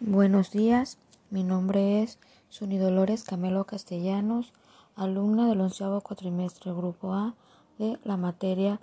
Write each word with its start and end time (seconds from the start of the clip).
Buenos 0.00 0.52
días, 0.52 0.96
mi 1.28 1.42
nombre 1.42 2.04
es 2.04 2.20
Suni 2.50 2.78
Dolores 2.78 3.24
Camelo 3.24 3.64
Castellanos, 3.64 4.52
alumna 4.94 5.48
del 5.48 5.60
onceavo 5.60 6.02
cuatrimestre 6.02 6.72
Grupo 6.72 7.14
A 7.14 7.34
de 7.80 7.98
la 8.04 8.16
materia 8.16 8.78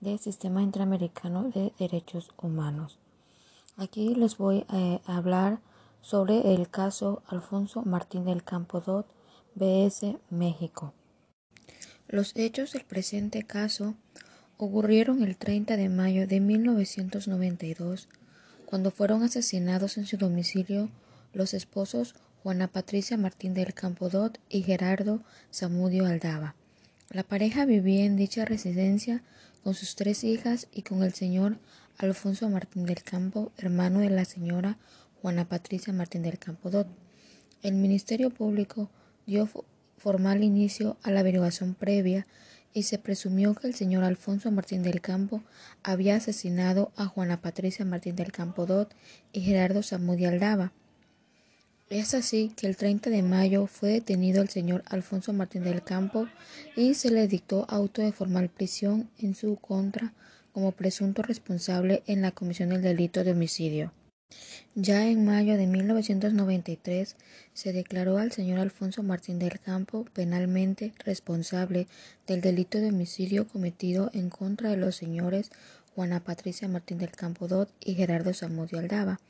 de 0.00 0.16
Sistema 0.16 0.62
Interamericano 0.62 1.42
de 1.42 1.72
Derechos 1.76 2.30
Humanos. 2.40 3.00
Aquí 3.76 4.14
les 4.14 4.38
voy 4.38 4.64
a 4.68 5.00
hablar 5.06 5.58
sobre 6.02 6.54
el 6.54 6.70
caso 6.70 7.24
Alfonso 7.26 7.82
Martín 7.82 8.24
del 8.24 8.44
Campo 8.44 8.80
Dot, 8.80 9.08
BS 9.56 10.18
México. 10.30 10.92
Los 12.06 12.30
hechos 12.36 12.74
del 12.74 12.84
presente 12.84 13.42
caso 13.42 13.94
ocurrieron 14.56 15.20
el 15.24 15.36
30 15.36 15.76
de 15.76 15.88
mayo 15.88 16.28
de 16.28 16.38
1992 16.38 18.08
cuando 18.66 18.90
fueron 18.90 19.22
asesinados 19.22 19.98
en 19.98 20.06
su 20.06 20.16
domicilio 20.16 20.88
los 21.32 21.54
esposos 21.54 22.14
Juana 22.42 22.68
Patricia 22.68 23.16
Martín 23.16 23.54
del 23.54 23.74
Campo 23.74 24.08
Dot 24.08 24.38
y 24.48 24.62
Gerardo 24.62 25.20
Zamudio 25.52 26.06
Aldaba. 26.06 26.54
La 27.10 27.22
pareja 27.22 27.64
vivía 27.64 28.04
en 28.04 28.16
dicha 28.16 28.44
residencia 28.44 29.22
con 29.62 29.74
sus 29.74 29.96
tres 29.96 30.24
hijas 30.24 30.68
y 30.72 30.82
con 30.82 31.02
el 31.02 31.14
señor 31.14 31.56
Alfonso 31.96 32.48
Martín 32.48 32.84
del 32.84 33.02
Campo, 33.02 33.52
hermano 33.56 34.00
de 34.00 34.10
la 34.10 34.24
señora 34.24 34.76
Juana 35.22 35.48
Patricia 35.48 35.92
Martín 35.92 36.22
del 36.22 36.38
Campo 36.38 36.70
Dot. 36.70 36.88
El 37.62 37.74
Ministerio 37.74 38.30
Público 38.30 38.90
dio 39.26 39.48
formal 39.96 40.42
inicio 40.44 40.98
a 41.02 41.10
la 41.10 41.20
averiguación 41.20 41.74
previa 41.74 42.26
y 42.74 42.82
se 42.82 42.98
presumió 42.98 43.54
que 43.54 43.68
el 43.68 43.74
señor 43.74 44.04
Alfonso 44.04 44.50
Martín 44.50 44.82
del 44.82 45.00
Campo 45.00 45.42
había 45.82 46.16
asesinado 46.16 46.92
a 46.96 47.06
Juana 47.06 47.40
Patricia 47.40 47.84
Martín 47.84 48.16
del 48.16 48.32
Campo 48.32 48.66
Dot 48.66 48.94
y 49.32 49.40
Gerardo 49.40 49.82
Zamudio 49.82 50.28
Aldaba. 50.28 50.72
Es 51.88 52.14
así 52.14 52.52
que 52.56 52.66
el 52.66 52.76
30 52.76 53.10
de 53.10 53.22
mayo 53.22 53.66
fue 53.66 53.90
detenido 53.90 54.42
el 54.42 54.48
señor 54.48 54.82
Alfonso 54.86 55.32
Martín 55.32 55.62
del 55.62 55.82
Campo 55.82 56.26
y 56.76 56.94
se 56.94 57.10
le 57.10 57.28
dictó 57.28 57.66
auto 57.68 58.02
de 58.02 58.10
formal 58.10 58.48
prisión 58.48 59.08
en 59.18 59.34
su 59.34 59.56
contra 59.56 60.12
como 60.52 60.72
presunto 60.72 61.22
responsable 61.22 62.02
en 62.06 62.22
la 62.22 62.32
comisión 62.32 62.70
del 62.70 62.82
delito 62.82 63.22
de 63.22 63.32
homicidio. 63.32 63.92
Ya 64.76 65.06
en 65.06 65.24
mayo 65.24 65.56
de 65.56 65.68
1993 65.68 67.14
se 67.52 67.72
declaró 67.72 68.18
al 68.18 68.32
señor 68.32 68.58
Alfonso 68.58 69.04
Martín 69.04 69.38
del 69.38 69.60
Campo 69.60 70.04
penalmente 70.12 70.92
responsable 71.04 71.86
del 72.26 72.40
delito 72.40 72.78
de 72.78 72.88
homicidio 72.88 73.46
cometido 73.46 74.10
en 74.14 74.30
contra 74.30 74.70
de 74.70 74.76
los 74.76 74.96
señores 74.96 75.52
Juana 75.94 76.24
Patricia 76.24 76.66
Martín 76.66 76.98
del 76.98 77.12
Campo 77.12 77.46
Dot 77.46 77.70
y 77.84 77.94
Gerardo 77.94 78.34
Zamudio 78.34 78.80
Aldaba. 78.80 79.20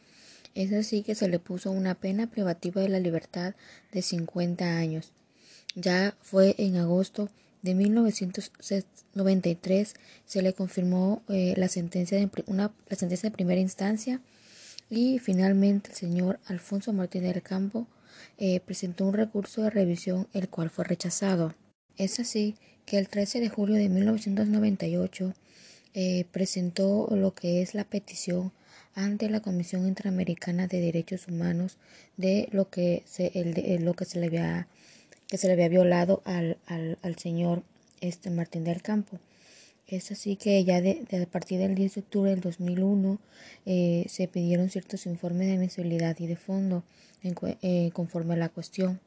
Es 0.55 0.73
así 0.73 1.03
que 1.03 1.14
se 1.14 1.29
le 1.29 1.39
puso 1.39 1.70
una 1.70 1.95
pena 1.95 2.27
privativa 2.27 2.81
de 2.81 2.89
la 2.89 3.01
libertad 3.01 3.55
de 3.92 4.01
50 4.01 4.79
años. 4.79 5.12
Ya 5.75 6.17
fue 6.23 6.55
en 6.56 6.77
agosto 6.77 7.29
de 7.61 7.75
1993 7.75 9.95
se 10.25 10.41
le 10.41 10.55
confirmó 10.55 11.23
eh, 11.29 11.53
la, 11.58 11.69
sentencia 11.69 12.17
de, 12.17 12.31
una, 12.47 12.73
la 12.89 12.97
sentencia 12.97 13.29
de 13.29 13.36
primera 13.36 13.61
instancia 13.61 14.23
y 14.91 15.19
finalmente 15.19 15.91
el 15.91 15.97
señor 15.97 16.41
Alfonso 16.47 16.93
Martínez 16.93 17.35
del 17.35 17.43
Campo 17.43 17.87
eh, 18.39 18.61
presentó 18.61 19.07
un 19.07 19.15
recurso 19.15 19.63
de 19.63 19.71
revisión 19.71 20.29
el 20.33 20.49
cual 20.49 20.71
fue 20.71 20.85
rechazado. 20.85 21.55
Es 21.97 22.21
así 22.21 22.57
que 22.87 22.99
el 22.99 23.09
13 23.09 23.41
de 23.41 23.49
julio 23.49 23.77
de 23.77 23.89
1998 23.89 25.35
eh, 25.95 26.27
presentó 26.33 27.09
lo 27.13 27.35
que 27.35 27.63
es 27.63 27.75
la 27.75 27.85
petición 27.85 28.53
ante 28.95 29.29
la 29.29 29.41
Comisión 29.41 29.87
Interamericana 29.87 30.67
de 30.67 30.81
Derechos 30.81 31.29
Humanos 31.29 31.79
de 32.17 32.48
lo 32.53 32.69
que 32.71 33.03
se, 33.07 33.33
el, 33.35 33.85
lo 33.85 33.95
que 33.95 34.05
se 34.05 34.21
le 34.21 34.27
había 34.27 34.69
que 35.27 35.39
se 35.39 35.47
le 35.47 35.55
había 35.55 35.69
violado 35.69 36.23
al, 36.25 36.59
al, 36.67 36.98
al 37.03 37.17
señor 37.17 37.63
este 38.01 38.31
Martín 38.31 38.63
del 38.64 38.83
Campo. 38.83 39.19
Es 39.86 40.11
así 40.11 40.36
que 40.36 40.64
ya 40.64 40.80
de, 40.80 41.06
a 41.22 41.27
partir 41.27 41.58
del 41.58 41.74
10 41.74 41.95
de 41.95 42.00
octubre 42.00 42.30
del 42.30 42.40
2001 42.40 43.18
eh, 43.67 44.06
se 44.08 44.28
pidieron 44.28 44.70
ciertos 44.70 45.05
informes 45.06 45.48
de 45.48 45.58
mensualidad 45.58 46.18
y 46.18 46.27
de 46.27 46.36
fondo 46.36 46.84
eh, 47.22 47.90
conforme 47.92 48.34
a 48.34 48.39
la 48.39 48.48
cuestión. 48.48 49.00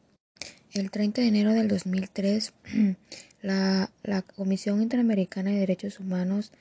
El 0.73 0.91
30 0.91 1.21
de 1.21 1.27
enero 1.27 1.53
del 1.53 1.67
2003, 1.67 2.53
la, 3.41 3.89
la 4.03 4.21
Comisión 4.21 4.81
Interamericana 4.81 5.49
de 5.49 5.59
Derechos 5.59 5.99
Humanos 5.99 6.51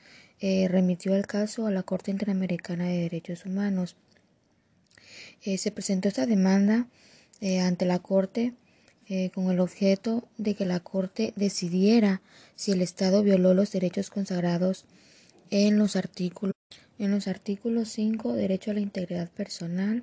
eh, 0.40 0.66
remitió 0.68 1.14
el 1.14 1.26
caso 1.26 1.66
a 1.66 1.70
la 1.70 1.82
Corte 1.82 2.10
Interamericana 2.10 2.86
de 2.86 3.00
Derechos 3.00 3.44
Humanos. 3.44 3.96
se 5.42 5.70
presentó 5.70 6.08
esta 6.08 6.26
demanda 6.26 6.88
ante 7.62 7.84
la 7.84 7.98
Corte 7.98 8.54
eh, 9.08 9.30
con 9.34 9.50
el 9.50 9.60
objeto 9.60 10.26
de 10.36 10.54
que 10.54 10.66
la 10.66 10.80
Corte 10.80 11.32
decidiera 11.36 12.22
si 12.56 12.72
el 12.72 12.82
Estado 12.82 13.22
violó 13.22 13.54
los 13.54 13.70
derechos 13.70 14.10
consagrados 14.10 14.84
en 15.50 15.78
los 15.78 15.94
artículos 15.94 16.54
en 16.98 17.10
los 17.10 17.28
artículos 17.28 17.90
5 17.90 18.32
derecho 18.32 18.70
a 18.70 18.74
la 18.74 18.80
integridad 18.80 19.30
personal 19.30 20.02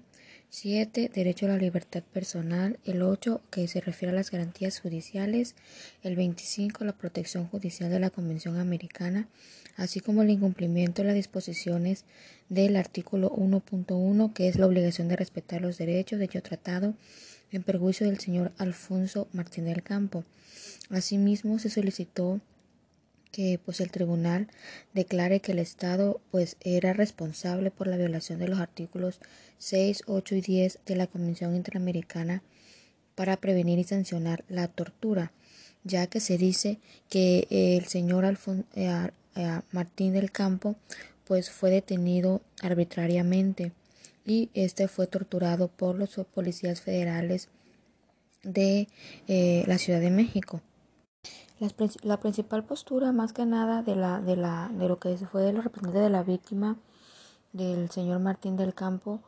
7 0.50 1.10
derecho 1.14 1.48
a 1.48 1.50
la 1.50 1.58
libertad 1.58 2.04
personal 2.14 2.80
el 2.86 3.02
8 3.02 3.42
que 3.50 3.68
se 3.68 3.82
refiere 3.82 4.12
a 4.12 4.16
las 4.16 4.32
garantías 4.32 4.80
judiciales 4.80 5.56
el 6.04 6.16
25 6.16 6.86
la 6.86 6.94
protección 6.94 7.48
judicial 7.48 7.90
de 7.90 8.00
la 8.00 8.12
Convención 8.12 8.58
Americana 8.58 9.28
así 9.76 10.00
como 10.00 10.22
el 10.22 10.30
incumplimiento 10.30 11.02
de 11.02 11.08
las 11.08 11.16
disposiciones 11.16 12.06
del 12.50 12.76
artículo 12.76 13.32
1.1 13.32 14.34
que 14.34 14.48
es 14.48 14.58
la 14.58 14.68
obligación 14.68 15.08
de 15.08 15.16
respetar 15.16 15.62
los 15.62 15.78
derechos 15.78 16.20
de 16.20 16.28
dicho 16.28 16.44
tratado 16.44 16.94
en 17.54 17.64
perjuicio 17.64 18.08
del 18.08 18.20
señor 18.20 18.52
Alfonso 18.58 19.28
Martín 19.32 19.66
del 19.66 19.84
Campo. 19.84 20.26
Asimismo, 20.90 21.60
se 21.60 21.70
solicitó 21.70 22.42
que 23.32 23.60
pues 23.64 23.80
el 23.80 23.90
tribunal 23.90 24.48
declare 24.94 25.40
que 25.40 25.54
el 25.54 25.60
Estado 25.60 26.20
pues 26.32 26.58
era 26.62 26.94
responsable 26.94 27.72
por 27.72 27.88
la 27.88 27.98
violación 27.98 28.40
de 28.40 28.48
los 28.48 28.60
artículos 28.60 29.20
6, 29.58 30.04
8 30.08 30.36
y 30.36 30.42
10 30.42 30.80
de 30.86 30.96
la 30.96 31.08
Convención 31.08 31.56
Interamericana 31.56 32.44
para 33.16 33.38
prevenir 33.38 33.80
y 33.80 33.84
sancionar 33.84 34.44
la 34.50 34.68
tortura, 34.68 35.32
ya 35.84 36.08
que 36.08 36.20
se 36.20 36.38
dice 36.38 36.80
que 37.10 37.48
el 37.50 37.86
señor 37.86 38.26
eh, 38.26 39.10
eh, 39.36 39.60
Martín 39.72 40.14
del 40.14 40.32
Campo 40.32 40.76
pues 41.26 41.50
fue 41.50 41.72
detenido 41.72 42.42
arbitrariamente 42.62 43.72
y 44.26 44.50
este 44.54 44.88
fue 44.88 45.08
torturado 45.08 45.68
por 45.68 45.96
los 45.96 46.16
policías 46.34 46.82
federales 46.82 47.50
de 48.44 48.88
eh, 49.28 49.64
la 49.68 49.78
Ciudad 49.78 50.00
de 50.00 50.12
México. 50.12 50.62
La, 52.04 52.18
principal 52.18 52.66
postura, 52.66 53.14
más 53.14 53.32
que 53.32 53.46
nada, 53.46 53.84
de, 53.84 53.96
la, 53.96 54.20
de, 54.20 54.36
la, 54.36 54.70
de 54.74 54.90
lo 54.90 55.00
que 55.00 55.16
fue 55.18 55.44
de 55.44 55.54
los 55.54 55.64
representantes 55.64 56.04
de 56.04 56.10
la 56.10 56.24
víctima, 56.24 56.78
del 57.54 57.90
señor 57.90 58.20
Martín 58.20 58.58
del 58.58 58.74
Campo, 58.74 59.22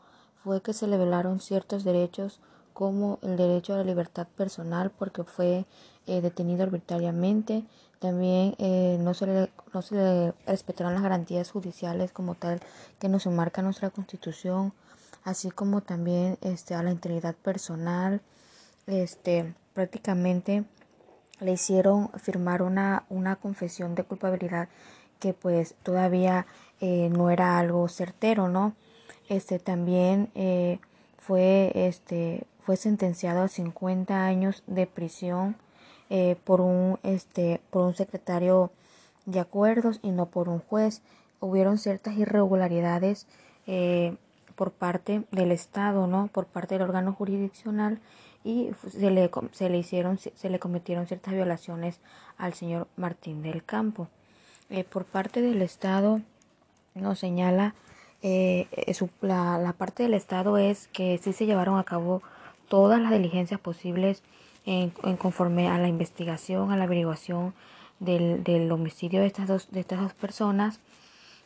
fue 0.44 0.62
que 0.62 0.74
se 0.74 0.88
le 0.88 0.98
velaron 0.98 1.40
ciertos 1.40 1.86
derechos 1.86 2.42
como 2.74 3.20
el 3.22 3.38
derecho 3.38 3.74
a 3.74 3.78
la 3.78 3.86
libertad 3.86 4.28
personal 4.36 4.92
porque 4.92 5.24
fue 5.24 5.66
eh, 6.08 6.20
detenido 6.20 6.64
arbitrariamente. 6.64 7.64
También 8.00 8.54
eh, 8.58 8.98
no, 9.00 9.14
se 9.14 9.28
le, 9.28 9.50
no 9.74 9.82
se 9.82 9.96
le 9.96 10.34
respetaron 10.46 10.94
las 10.94 11.04
garantías 11.04 11.52
judiciales 11.52 12.12
como 12.12 12.36
tal 12.36 12.60
que 13.00 13.08
nos 13.08 13.26
enmarca 13.28 13.62
nuestra 13.62 13.92
constitución 13.92 14.74
así 15.26 15.52
como 15.52 15.82
también 15.82 16.38
este, 16.42 16.76
a 16.76 16.84
la 16.84 16.92
integridad 16.92 17.36
personal. 17.36 18.22
Este, 18.88 19.54
prácticamente 19.74 20.64
le 21.42 21.52
hicieron 21.52 22.10
firmar 22.12 22.62
una, 22.62 23.06
una 23.10 23.36
confesión 23.36 23.96
de 23.96 24.04
culpabilidad 24.04 24.70
que 25.20 25.34
pues 25.34 25.76
todavía 25.84 26.46
eh, 26.80 27.10
no 27.10 27.30
era 27.30 27.58
algo 27.58 27.88
certero, 27.90 28.48
¿no? 28.48 28.76
Este 29.28 29.58
también 29.60 30.30
eh, 30.36 30.80
fue, 31.18 31.72
este, 31.74 32.46
fue 32.60 32.78
sentenciado 32.78 33.42
a 33.42 33.48
50 33.48 34.26
años 34.26 34.64
de 34.68 34.86
prisión 34.86 35.56
eh, 36.12 36.36
por, 36.44 36.62
un, 36.62 37.00
este, 37.02 37.60
por 37.72 37.84
un 37.86 37.96
secretario 37.96 38.72
de 39.26 39.40
acuerdos 39.40 40.00
y 40.04 40.12
no 40.12 40.28
por 40.28 40.48
un 40.48 40.60
juez. 40.60 41.02
Hubieron 41.40 41.80
ciertas 41.80 42.16
irregularidades 42.16 43.26
por 44.56 44.72
parte 44.72 45.24
del 45.32 45.52
Estado, 45.52 46.08
¿no? 46.08 46.28
Por 46.28 46.46
parte 46.46 46.76
del 46.76 46.84
órgano 46.84 47.14
jurisdiccional 47.14 48.00
y 48.44 48.72
se 48.90 49.12
le, 49.12 49.30
se 49.52 49.70
le 49.70 49.78
hicieron, 49.78 50.18
se 50.20 50.50
le 50.50 50.60
cometieron 50.60 51.08
ciertas 51.08 51.34
violaciones 51.34 52.00
al 52.38 52.54
señor 52.54 52.88
Martín 52.96 53.42
del 53.42 53.64
Campo. 53.64 54.08
Eh, 54.70 54.84
por 54.84 55.06
parte 55.06 55.42
del 55.42 55.62
Estado 55.62 56.22
nos 56.94 57.20
señala 57.20 57.76
eh, 58.22 58.68
la, 59.22 59.58
la, 59.58 59.74
parte 59.74 60.04
del 60.04 60.14
Estado 60.14 60.58
es 60.58 60.88
que 60.88 61.18
sí 61.18 61.34
se 61.34 61.46
llevaron 61.46 61.78
a 61.78 61.84
cabo 61.84 62.24
todas 62.68 63.00
las 63.00 63.12
diligencias 63.12 63.60
posibles 63.60 64.24
en, 64.66 64.94
en 65.04 65.18
conforme 65.18 65.68
a 65.68 65.78
la 65.78 65.88
investigación, 65.88 66.72
a 66.72 66.78
la 66.78 66.86
averiguación 66.86 67.54
del, 68.00 68.44
del 68.44 68.72
homicidio 68.72 69.22
de 69.22 69.28
estas 69.28 69.48
dos, 69.48 69.72
de 69.72 69.80
estas 69.80 70.02
dos 70.02 70.14
personas 70.14 70.80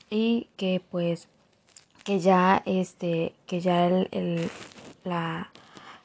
y 0.10 0.48
que 0.58 0.82
pues 0.90 1.28
que 2.04 2.20
ya 2.20 2.62
este 2.66 3.34
que 3.46 3.60
ya 3.60 3.88
el, 3.88 4.50
la 5.04 5.50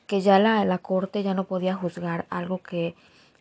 que 0.07 0.21
ya 0.21 0.39
la, 0.39 0.65
la, 0.65 0.79
corte 0.79 1.23
ya 1.23 1.35
no 1.35 1.45
podía 1.45 1.75
juzgar 1.75 2.27
algo 2.31 2.59
que, 2.59 2.95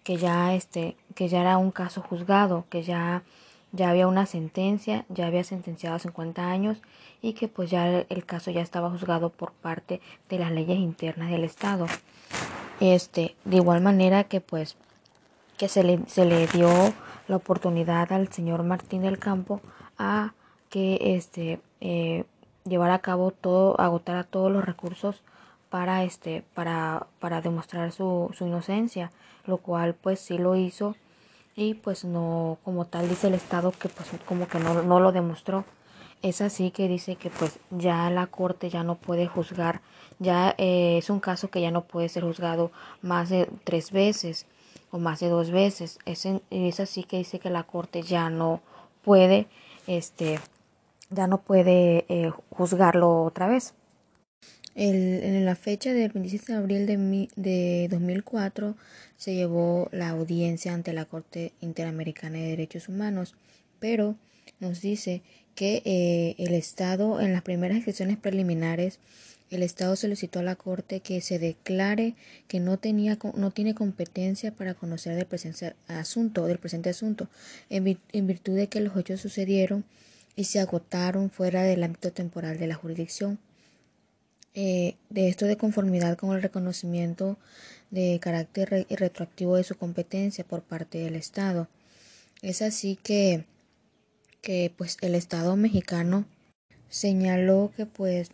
que 0.03 0.17
ya 0.17 0.53
este 0.53 0.95
que 1.15 1.27
ya 1.27 1.41
era 1.41 1.57
un 1.57 1.71
caso 1.71 2.01
juzgado 2.01 2.65
que 2.69 2.83
ya 2.83 3.23
ya 3.71 3.89
había 3.89 4.07
una 4.07 4.25
sentencia 4.25 5.05
ya 5.09 5.27
había 5.27 5.43
sentenciado 5.43 5.95
a 5.95 5.99
50 5.99 6.49
años 6.49 6.81
y 7.23 7.33
que 7.33 7.47
pues 7.47 7.71
ya 7.71 7.87
el, 7.87 8.25
caso 8.25 8.51
ya 8.51 8.61
estaba 8.61 8.91
juzgado 8.91 9.29
por 9.29 9.53
parte 9.53 10.01
de 10.29 10.37
las 10.37 10.51
leyes 10.51 10.77
internas 10.77 11.31
del 11.31 11.45
estado. 11.45 11.87
Este 12.79 13.35
de 13.45 13.55
igual 13.55 13.81
manera 13.81 14.25
que 14.25 14.41
pues 14.41 14.75
que 15.57 15.69
se 15.69 15.83
le, 15.83 15.99
se 16.07 16.25
le 16.25 16.45
dio 16.47 16.69
la 17.27 17.37
oportunidad 17.37 18.11
al 18.11 18.27
señor 18.31 18.63
Martín 18.63 19.03
del 19.03 19.19
Campo 19.19 19.61
a 19.97 20.33
que 20.69 21.15
este 21.15 21.61
eh, 21.79 22.25
llevara 22.65 22.95
a 22.95 22.99
cabo 22.99 23.31
todo, 23.31 23.79
agotara 23.79 24.23
todos 24.23 24.51
los 24.51 24.65
recursos 24.65 25.21
para 25.69 26.03
este, 26.03 26.43
para, 26.53 27.07
para 27.19 27.41
demostrar 27.41 27.91
su, 27.91 28.29
su 28.37 28.45
inocencia, 28.45 29.11
lo 29.45 29.57
cual 29.57 29.95
pues 29.95 30.19
sí 30.19 30.37
lo 30.37 30.55
hizo 30.55 30.95
y 31.55 31.75
pues 31.75 32.03
no, 32.03 32.57
como 32.63 32.85
tal 32.85 33.09
dice 33.09 33.27
el 33.27 33.35
Estado 33.35 33.71
que 33.71 33.89
pues 33.89 34.09
como 34.25 34.47
que 34.47 34.59
no, 34.59 34.81
no 34.83 34.99
lo 34.99 35.11
demostró. 35.11 35.65
Es 36.21 36.39
así 36.39 36.71
que 36.71 36.87
dice 36.87 37.15
que 37.17 37.29
pues 37.29 37.59
ya 37.69 38.09
la 38.09 38.27
corte 38.27 38.69
ya 38.69 38.83
no 38.83 38.95
puede 38.95 39.27
juzgar, 39.27 39.81
ya 40.19 40.55
eh, 40.57 40.97
es 40.97 41.09
un 41.09 41.19
caso 41.19 41.49
que 41.49 41.59
ya 41.59 41.69
no 41.69 41.83
puede 41.83 42.07
ser 42.07 42.23
juzgado 42.23 42.71
más 43.01 43.29
de 43.29 43.49
tres 43.65 43.91
veces 43.91 44.45
o 44.89 44.99
más 44.99 45.19
de 45.19 45.27
dos 45.27 45.51
veces. 45.51 45.99
Es, 46.05 46.25
es 46.49 46.79
así 46.79 47.03
que 47.03 47.17
dice 47.17 47.39
que 47.39 47.49
la 47.49 47.63
corte 47.63 48.03
ya 48.03 48.29
no 48.29 48.61
puede, 49.03 49.47
este, 49.85 50.39
ya 51.13 51.27
no 51.27 51.41
puede 51.41 52.05
eh, 52.09 52.31
juzgarlo 52.49 53.23
otra 53.23 53.47
vez. 53.47 53.73
El, 54.75 55.23
en 55.23 55.45
la 55.45 55.55
fecha 55.55 55.93
del 55.93 56.11
26 56.11 56.45
de 56.47 56.53
abril 56.55 56.85
de, 56.87 57.29
de 57.35 57.87
2004 57.91 58.75
se 59.17 59.35
llevó 59.35 59.87
la 59.91 60.09
audiencia 60.09 60.73
ante 60.73 60.93
la 60.93 61.05
Corte 61.05 61.53
Interamericana 61.61 62.39
de 62.39 62.49
Derechos 62.49 62.89
Humanos, 62.89 63.35
pero 63.79 64.15
nos 64.59 64.81
dice 64.81 65.21
que 65.55 65.83
eh, 65.85 66.35
el 66.39 66.53
Estado 66.53 67.21
en 67.21 67.33
las 67.33 67.43
primeras 67.43 67.83
sesiones 67.83 68.17
preliminares 68.17 68.99
el 69.55 69.61
Estado 69.61 69.95
solicitó 69.95 70.39
a 70.39 70.43
la 70.43 70.55
Corte 70.55 70.99
que 70.99 71.21
se 71.21 71.37
declare 71.37 72.15
que 72.47 72.59
no, 72.59 72.77
tenía, 72.77 73.19
no 73.35 73.51
tiene 73.51 73.75
competencia 73.75 74.51
para 74.51 74.73
conocer 74.73 75.15
del 75.15 75.27
presente 75.27 75.75
asunto, 75.87 76.47
del 76.47 76.57
presente 76.57 76.89
asunto, 76.89 77.27
en, 77.69 77.83
virtud 78.27 78.55
de 78.55 78.67
que 78.67 78.79
los 78.79 78.97
hechos 78.97 79.21
sucedieron 79.21 79.83
y 80.35 80.45
se 80.45 80.59
agotaron 80.59 81.29
fuera 81.29 81.63
del 81.63 81.83
ámbito 81.83 82.11
temporal 82.11 82.57
de 82.57 82.67
la 82.67 82.75
jurisdicción. 82.75 83.39
Eh, 84.55 84.97
de 85.09 85.29
esto 85.29 85.47
de 85.47 85.57
conformidad 85.57 86.15
con 86.15 86.35
el 86.35 86.43
reconocimiento 86.43 87.37
de 87.89 88.19
carácter 88.21 88.85
retroactivo 88.89 89.55
de 89.55 89.63
su 89.63 89.75
competencia 89.75 90.43
por 90.43 90.61
parte 90.61 90.99
del 90.99 91.15
Estado. 91.15 91.67
Es 92.43 92.61
así 92.61 92.97
que, 93.01 93.45
que 94.41 94.71
pues 94.77 94.97
el 95.01 95.15
Estado 95.15 95.55
mexicano 95.55 96.25
señaló 96.89 97.71
que 97.75 97.87
pues 97.87 98.29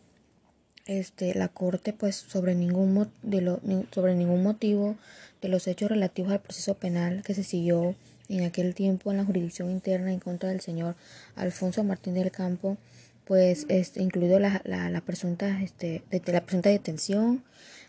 este, 0.86 1.34
la 1.36 1.48
Corte 1.48 1.94
pues 1.94 2.16
sobre 2.16 2.56
ningún, 2.56 3.10
de 3.22 3.42
lo, 3.42 3.62
sobre 3.92 4.16
ningún 4.16 4.44
motivo 4.44 4.98
de 5.42 5.48
los 5.48 5.68
hechos 5.68 5.90
relativos 5.90 6.34
al 6.34 6.42
proceso 6.42 6.74
penal 6.74 7.24
que 7.24 7.34
se 7.34 7.44
siguió 7.44 7.96
en 8.30 8.44
aquel 8.44 8.76
tiempo 8.76 9.12
en 9.12 9.18
la 9.18 9.26
jurisdicción 9.26 9.70
interna 9.70 10.14
en 10.14 10.20
contra 10.20 10.50
del 10.50 10.62
señor 10.62 10.96
Alfonso 11.36 11.84
Martín 11.84 12.14
del 12.14 12.32
Campo, 12.32 12.78
pues 13.26 13.66
este, 13.70 14.02
incluido 14.02 14.40
la, 14.40 14.62
la, 14.66 14.90
la 14.90 15.02
presunta, 15.02 15.62
este, 15.62 16.04
de, 16.10 16.22
la 16.32 16.42
presunta 16.42 16.70
detención, 16.70 17.44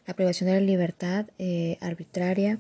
la 0.07 0.15
privación 0.15 0.49
de 0.49 0.55
la 0.55 0.61
libertad 0.61 1.27
eh, 1.39 1.79
arbitraria 1.81 2.59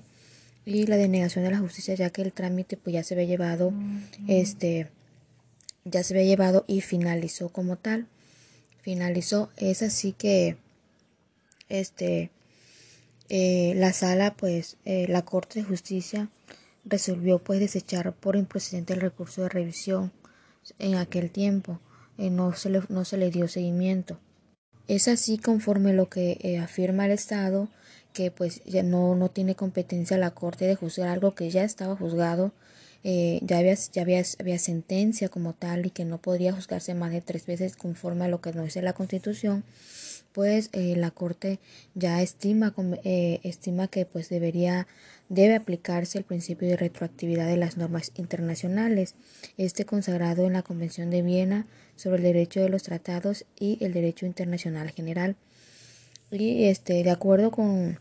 y 0.65 0.87
la 0.87 0.97
denegación 0.97 1.45
de 1.45 1.51
la 1.51 1.59
justicia, 1.59 1.95
ya 1.95 2.11
que 2.11 2.23
el 2.23 2.33
trámite 2.33 2.77
pues 2.77 2.95
ya 2.95 3.03
se 3.03 3.15
había 3.15 3.27
llevado, 3.27 3.73
este, 4.29 4.89
ya 5.85 6.03
se 6.03 6.15
había 6.15 6.27
llevado 6.27 6.65
y 6.69 6.83
finalizó 6.83 7.49
como 7.49 7.77
tal 7.77 8.07
finalizó. 8.81 9.51
Es 9.57 9.83
así 9.83 10.13
que 10.13 10.57
este 11.69 12.31
eh, 13.29 13.75
la 13.77 13.93
sala, 13.93 14.35
pues, 14.35 14.77
eh, 14.85 15.07
la 15.09 15.23
Corte 15.23 15.61
de 15.61 15.65
Justicia 15.65 16.29
resolvió 16.85 17.39
pues 17.39 17.61
desechar 17.61 18.13
por 18.13 18.37
improcedente 18.37 18.95
el 18.95 19.01
recurso 19.01 19.43
de 19.43 19.49
revisión 19.49 20.13
en 20.79 20.97
aquel 20.97 21.31
tiempo. 21.31 21.81
Eh, 22.19 22.31
no, 22.31 22.53
se 22.55 22.71
le, 22.71 22.83
no 22.89 23.05
se 23.05 23.17
le 23.17 23.31
dio 23.31 23.49
seguimiento. 23.49 24.19
Es 24.89 25.09
así 25.09 25.39
conforme 25.39 25.93
lo 25.93 26.09
que 26.09 26.59
afirma 26.63 27.07
el 27.07 27.13
Estado 27.13 27.69
que 28.13 28.31
pues 28.31 28.63
ya 28.65 28.83
no, 28.83 29.15
no 29.15 29.31
tiene 29.31 29.55
competencia 29.55 30.19
la 30.19 30.33
Corte 30.33 30.67
de 30.67 30.75
juzgar 30.75 31.09
algo 31.09 31.35
que 31.35 31.49
ya 31.51 31.63
estaba 31.63 31.95
juzgado 31.97 32.53
eh, 33.03 33.41
ya, 33.43 33.59
había, 33.59 33.75
ya 33.75 34.03
había, 34.03 34.23
había, 34.39 34.59
sentencia 34.59 35.31
como 35.31 35.55
tal 35.55 35.87
y 35.87 35.91
que 35.91 36.05
no 36.05 36.19
podría 36.19 36.53
juzgarse 36.53 36.95
más 36.95 37.13
de 37.13 37.23
tres 37.23 37.47
veces 37.47 37.77
conforme 37.77 38.27
a 38.27 38.29
lo 38.29 38.43
que 38.43 38.53
dice 38.53 38.83
la 38.83 38.93
Constitución, 38.93 39.65
pues 40.33 40.69
eh, 40.73 40.97
la 40.97 41.11
Corte 41.11 41.61
ya 41.95 42.21
estima, 42.21 42.75
eh, 43.05 43.41
estima 43.43 43.89
que 43.89 44.05
pues 44.05 44.29
debería 44.29 44.87
debe 45.31 45.55
aplicarse 45.55 46.19
el 46.19 46.25
principio 46.25 46.69
de 46.69 46.77
retroactividad 46.77 47.47
de 47.47 47.57
las 47.57 47.79
normas 47.79 48.11
internacionales, 48.17 49.15
este 49.57 49.87
consagrado 49.87 50.45
en 50.47 50.53
la 50.53 50.63
Convención 50.63 51.09
de 51.09 51.23
Viena 51.23 51.67
sobre 51.97 52.19
el 52.19 52.25
derecho 52.25 52.61
de 52.61 52.69
los 52.69 52.83
tratados 52.83 53.47
y 53.59 53.79
el 53.81 53.95
derecho 53.95 54.27
internacional 54.27 54.91
general. 54.91 55.37
Y 56.33 56.65
este, 56.65 57.03
de 57.05 57.11
acuerdo 57.11 57.53
con 57.53 57.99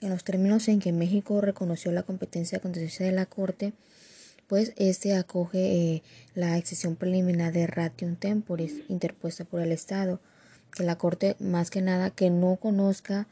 en 0.00 0.10
los 0.10 0.24
términos 0.24 0.68
en 0.68 0.78
que 0.78 0.92
México 0.92 1.40
reconoció 1.40 1.90
la 1.90 2.02
competencia 2.02 2.60
constitucional 2.60 3.12
de 3.12 3.16
la 3.16 3.26
Corte, 3.26 3.72
pues 4.46 4.72
este 4.76 5.16
acoge 5.16 5.94
eh, 5.94 6.02
la 6.34 6.56
excepción 6.58 6.96
preliminar 6.96 7.52
de 7.52 7.66
ration 7.66 8.16
temporis 8.16 8.82
interpuesta 8.88 9.44
por 9.44 9.60
el 9.60 9.72
Estado, 9.72 10.20
que 10.72 10.84
la 10.84 10.96
Corte 10.96 11.34
más 11.40 11.70
que 11.70 11.82
nada 11.82 12.10
que 12.10 12.30
no 12.30 12.56
conozca 12.56 13.26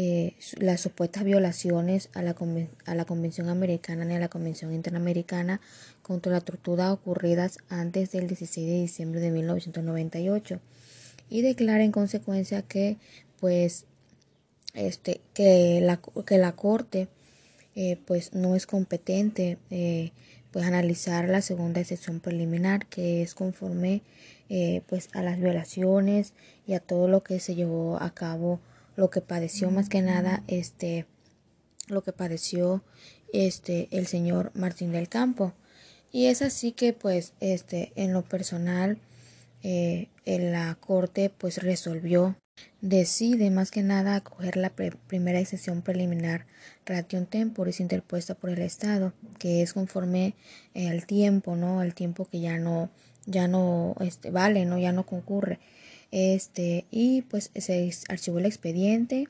eh, 0.00 0.36
las 0.58 0.80
supuestas 0.80 1.24
violaciones 1.24 2.08
a 2.14 2.22
la, 2.22 2.36
a 2.86 2.94
la 2.94 3.04
Convención 3.04 3.48
Americana 3.48 4.04
ni 4.04 4.14
a 4.14 4.20
la 4.20 4.28
Convención 4.28 4.72
Interamericana 4.72 5.60
contra 6.02 6.30
la 6.30 6.40
tortura 6.40 6.92
ocurridas 6.92 7.58
antes 7.68 8.12
del 8.12 8.28
16 8.28 8.64
de 8.64 8.80
diciembre 8.80 9.20
de 9.20 9.32
1998 9.32 10.60
y 11.28 11.42
declara 11.42 11.82
en 11.82 11.90
consecuencia 11.90 12.62
que 12.62 12.96
pues 13.40 13.86
este 14.74 15.20
que 15.34 15.80
la 15.80 16.00
que 16.24 16.38
la 16.38 16.52
corte 16.52 17.08
eh, 17.74 17.98
pues 18.06 18.34
no 18.34 18.54
es 18.54 18.66
competente 18.66 19.58
eh, 19.70 20.12
pues 20.52 20.64
analizar 20.64 21.28
la 21.28 21.42
segunda 21.42 21.80
excepción 21.80 22.20
preliminar 22.20 22.86
que 22.86 23.22
es 23.22 23.34
conforme 23.34 24.02
eh, 24.48 24.82
pues 24.86 25.08
a 25.12 25.22
las 25.22 25.40
violaciones 25.40 26.34
y 26.68 26.74
a 26.74 26.80
todo 26.80 27.08
lo 27.08 27.24
que 27.24 27.40
se 27.40 27.56
llevó 27.56 28.00
a 28.00 28.14
cabo 28.14 28.60
lo 28.98 29.10
que 29.10 29.20
padeció 29.20 29.70
más 29.70 29.88
que 29.88 30.02
nada 30.02 30.42
este 30.48 31.06
lo 31.86 32.02
que 32.02 32.12
padeció 32.12 32.82
este 33.32 33.86
el 33.92 34.08
señor 34.08 34.50
Martín 34.54 34.90
del 34.90 35.08
Campo 35.08 35.52
y 36.10 36.26
es 36.26 36.42
así 36.42 36.72
que 36.72 36.92
pues 36.92 37.32
este 37.38 37.92
en 37.94 38.12
lo 38.12 38.22
personal 38.22 38.98
eh, 39.62 40.08
en 40.24 40.50
la 40.50 40.74
corte 40.80 41.30
pues 41.30 41.62
resolvió 41.62 42.34
decide 42.80 43.50
más 43.50 43.70
que 43.70 43.84
nada 43.84 44.16
acoger 44.16 44.56
la 44.56 44.70
primera 44.70 45.38
excepción 45.38 45.82
preliminar 45.82 46.46
ration 46.84 47.26
temporis 47.26 47.78
interpuesta 47.78 48.34
por 48.34 48.50
el 48.50 48.62
Estado, 48.62 49.12
que 49.38 49.62
es 49.62 49.74
conforme 49.74 50.34
al 50.74 51.06
tiempo, 51.06 51.54
¿no? 51.54 51.78
Al 51.78 51.94
tiempo 51.94 52.24
que 52.24 52.40
ya 52.40 52.58
no, 52.58 52.90
ya 53.26 53.46
no 53.46 53.94
este, 54.00 54.32
vale, 54.32 54.64
¿no? 54.64 54.76
Ya 54.78 54.90
no 54.90 55.06
concurre. 55.06 55.60
Este, 56.10 56.86
y 56.90 57.22
pues 57.22 57.50
se 57.54 57.90
archivó 58.08 58.38
el 58.38 58.46
expediente 58.46 59.28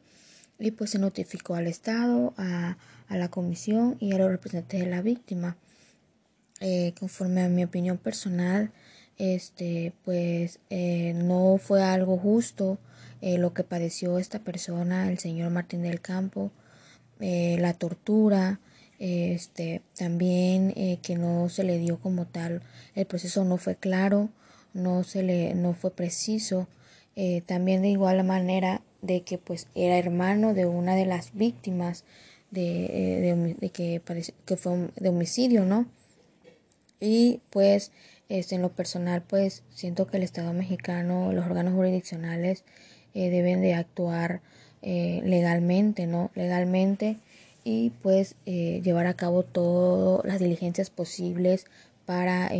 y 0.58 0.70
pues 0.70 0.90
se 0.90 0.98
notificó 0.98 1.54
al 1.54 1.66
Estado, 1.66 2.34
a, 2.36 2.76
a 3.08 3.16
la 3.16 3.28
comisión 3.28 3.96
y 4.00 4.12
a 4.12 4.18
los 4.18 4.30
representantes 4.30 4.80
de 4.80 4.86
la 4.86 5.02
víctima. 5.02 5.56
Eh, 6.60 6.92
conforme 6.98 7.42
a 7.42 7.48
mi 7.48 7.62
opinión 7.62 7.98
personal, 7.98 8.72
este, 9.18 9.92
pues 10.04 10.60
eh, 10.70 11.12
no 11.14 11.58
fue 11.58 11.82
algo 11.82 12.16
justo 12.18 12.78
eh, 13.20 13.38
lo 13.38 13.52
que 13.52 13.64
padeció 13.64 14.18
esta 14.18 14.40
persona, 14.40 15.10
el 15.10 15.18
señor 15.18 15.50
Martín 15.50 15.82
del 15.82 16.00
Campo, 16.00 16.52
eh, 17.20 17.56
la 17.60 17.74
tortura, 17.74 18.60
este, 19.00 19.82
también 19.96 20.98
que 21.02 21.16
no 21.16 21.48
se 21.48 21.62
le 21.62 21.78
dio 21.78 22.00
como 22.00 22.26
tal, 22.26 22.62
el 22.96 23.06
proceso 23.06 23.44
no 23.44 23.56
fue 23.56 23.76
claro, 23.76 24.28
no 24.74 25.04
se 25.04 25.22
le, 25.22 25.54
no 25.54 25.74
fue 25.74 25.90
preciso, 25.90 26.68
también 27.46 27.82
de 27.82 27.88
igual 27.88 28.22
manera 28.22 28.80
de 29.02 29.22
que 29.22 29.38
pues 29.38 29.66
era 29.74 29.98
hermano 29.98 30.54
de 30.54 30.66
una 30.66 30.94
de 30.94 31.04
las 31.04 31.34
víctimas 31.34 32.04
de, 32.52 33.56
de, 33.60 33.70
que, 33.70 34.00
que 34.44 34.56
fue 34.56 34.90
de 34.94 35.08
homicidio, 35.08 35.64
¿no? 35.64 35.86
Y 37.00 37.40
pues 37.50 37.90
Este, 38.28 38.56
en 38.56 38.62
lo 38.62 38.68
personal, 38.68 39.22
pues 39.22 39.62
siento 39.70 40.06
que 40.06 40.18
el 40.18 40.22
Estado 40.22 40.52
mexicano, 40.52 41.32
los 41.32 41.46
órganos 41.46 41.72
jurisdiccionales 41.74 42.62
eh, 43.14 43.30
deben 43.30 43.62
de 43.62 43.72
actuar 43.72 44.42
eh, 44.82 45.22
legalmente, 45.24 46.06
¿no? 46.06 46.30
Legalmente 46.34 47.16
y 47.64 47.90
pues 48.02 48.34
eh, 48.44 48.80
llevar 48.84 49.06
a 49.06 49.14
cabo 49.14 49.44
todas 49.44 50.26
las 50.26 50.40
diligencias 50.40 50.90
posibles 50.90 51.64
para 52.04 52.50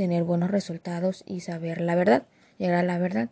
tener 0.00 0.24
buenos 0.24 0.50
resultados 0.50 1.24
y 1.26 1.40
saber 1.40 1.82
la 1.82 1.94
verdad, 1.94 2.22
llegar 2.56 2.78
a 2.78 2.82
la 2.82 2.96
verdad. 2.96 3.28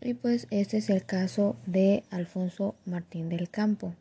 Y 0.00 0.14
pues 0.14 0.48
este 0.50 0.78
es 0.78 0.90
el 0.90 1.04
caso 1.04 1.54
de 1.64 2.02
Alfonso 2.10 2.74
Martín 2.86 3.28
del 3.28 3.48
Campo. 3.50 3.94